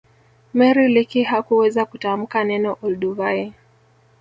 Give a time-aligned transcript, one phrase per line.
[0.53, 3.53] Mary leakey hakuweza kutamka neno olduvai